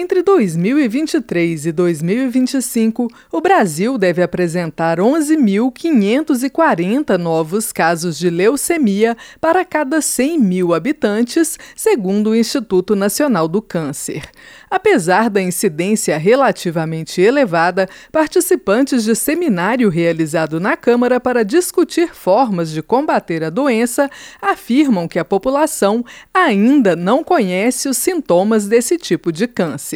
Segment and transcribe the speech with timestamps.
[0.00, 10.00] Entre 2023 e 2025, o Brasil deve apresentar 11.540 novos casos de leucemia para cada
[10.00, 14.22] 100 mil habitantes, segundo o Instituto Nacional do Câncer.
[14.70, 22.82] Apesar da incidência relativamente elevada, participantes de seminário realizado na Câmara para discutir formas de
[22.82, 24.08] combater a doença
[24.40, 29.87] afirmam que a população ainda não conhece os sintomas desse tipo de câncer.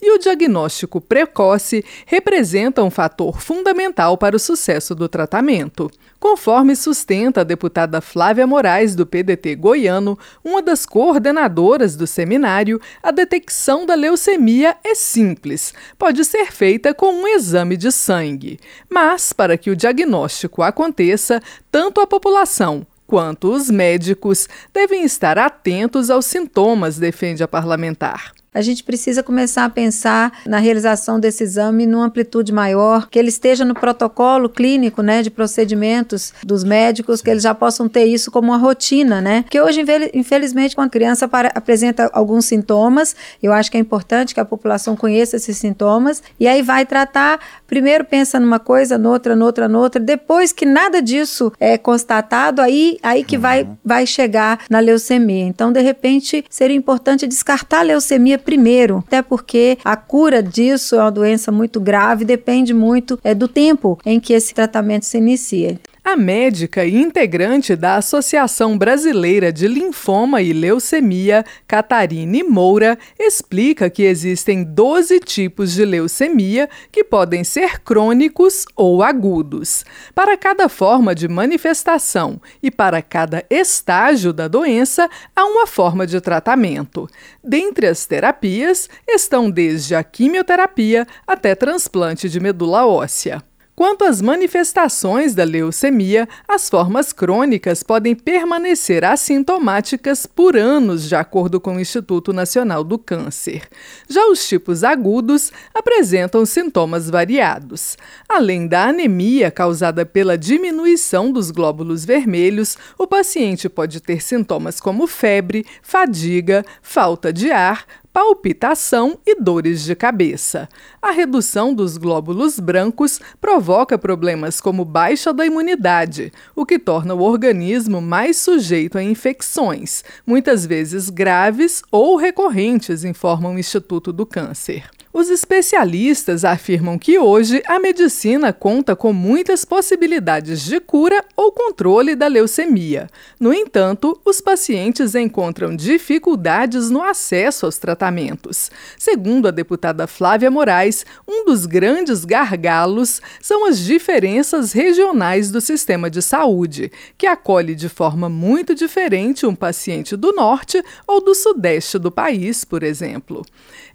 [0.00, 5.90] E o diagnóstico precoce representa um fator fundamental para o sucesso do tratamento.
[6.18, 13.10] Conforme sustenta a deputada Flávia Moraes, do PDT goiano, uma das coordenadoras do seminário, a
[13.10, 18.60] detecção da leucemia é simples, pode ser feita com um exame de sangue.
[18.88, 26.10] Mas, para que o diagnóstico aconteça, tanto a população quanto os médicos devem estar atentos
[26.10, 31.86] aos sintomas, defende a parlamentar a gente precisa começar a pensar na realização desse exame
[31.86, 37.30] numa amplitude maior, que ele esteja no protocolo clínico, né, de procedimentos dos médicos, que
[37.30, 39.42] eles já possam ter isso como uma rotina, né?
[39.42, 44.34] Porque hoje, infelizmente, quando a criança para, apresenta alguns sintomas, eu acho que é importante
[44.34, 49.36] que a população conheça esses sintomas e aí vai tratar, primeiro pensa numa coisa, noutra,
[49.36, 53.76] noutra, noutra, depois que nada disso é constatado, aí, aí que vai, uhum.
[53.84, 55.44] vai chegar na leucemia.
[55.44, 60.98] Então, de repente, seria importante descartar a leucemia primeiro, até porque a cura disso é
[60.98, 65.78] uma doença muito grave, depende muito é, do tempo em que esse tratamento se inicia.
[66.02, 74.04] A médica e integrante da Associação Brasileira de Linfoma e Leucemia, Catarine Moura, explica que
[74.04, 79.84] existem 12 tipos de leucemia que podem ser crônicos ou agudos.
[80.14, 86.18] Para cada forma de manifestação e para cada estágio da doença, há uma forma de
[86.18, 87.06] tratamento.
[87.44, 93.49] Dentre as terapias estão desde a quimioterapia até transplante de medula óssea.
[93.80, 101.58] Quanto às manifestações da leucemia, as formas crônicas podem permanecer assintomáticas por anos, de acordo
[101.58, 103.66] com o Instituto Nacional do Câncer.
[104.06, 107.96] Já os tipos agudos apresentam sintomas variados.
[108.28, 115.06] Além da anemia causada pela diminuição dos glóbulos vermelhos, o paciente pode ter sintomas como
[115.06, 120.68] febre, fadiga, falta de ar, palpitação e dores de cabeça.
[121.00, 127.22] A redução dos glóbulos brancos provoca problemas como baixa da imunidade, o que torna o
[127.22, 134.88] organismo mais sujeito a infecções, muitas vezes graves ou recorrentes, informa o Instituto do Câncer.
[135.12, 142.14] Os especialistas afirmam que hoje a medicina conta com muitas possibilidades de cura ou controle
[142.14, 143.08] da leucemia.
[143.38, 148.70] No entanto, os pacientes encontram dificuldades no acesso aos tratamentos.
[148.96, 156.08] Segundo a deputada Flávia Moraes, um dos grandes gargalos são as diferenças regionais do sistema
[156.08, 161.98] de saúde, que acolhe de forma muito diferente um paciente do norte ou do sudeste
[161.98, 163.44] do país, por exemplo.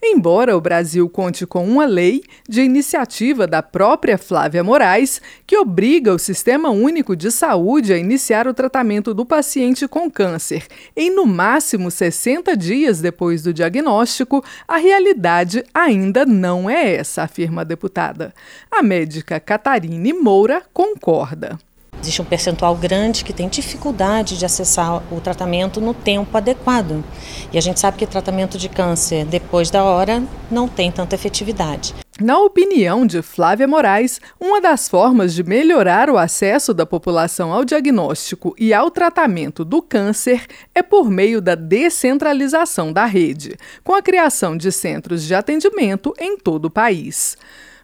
[0.03, 0.61] Embora o
[1.05, 6.69] Brasil conte com uma lei de iniciativa da própria Flávia Moraes que obriga o Sistema
[6.69, 10.65] Único de Saúde a iniciar o tratamento do paciente com câncer
[10.95, 17.61] em no máximo 60 dias depois do diagnóstico, a realidade ainda não é essa, afirma
[17.61, 18.33] a deputada.
[18.71, 21.57] A médica Catarine Moura concorda.
[22.05, 27.03] Existe um percentual grande que tem dificuldade de acessar o tratamento no tempo adequado.
[27.51, 30.21] E a gente sabe que tratamento de câncer depois da hora
[30.51, 31.95] não tem tanta efetividade.
[32.21, 37.65] Na opinião de Flávia Moraes, uma das formas de melhorar o acesso da população ao
[37.65, 40.45] diagnóstico e ao tratamento do câncer
[40.75, 46.37] é por meio da descentralização da rede, com a criação de centros de atendimento em
[46.37, 47.35] todo o país.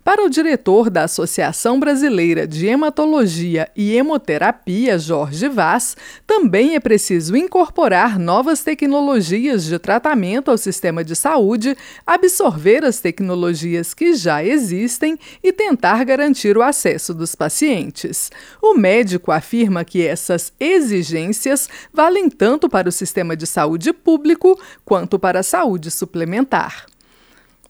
[0.03, 5.95] Para o diretor da Associação Brasileira de Hematologia e Hemoterapia, Jorge Vaz,
[6.25, 13.93] também é preciso incorporar novas tecnologias de tratamento ao sistema de saúde, absorver as tecnologias
[13.93, 18.31] que já existem e tentar garantir o acesso dos pacientes.
[18.59, 25.20] O médico afirma que essas exigências valem tanto para o sistema de saúde público quanto
[25.20, 26.91] para a saúde suplementar.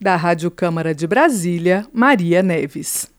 [0.01, 3.10] Da Rádio Câmara de Brasília, Maria Neves.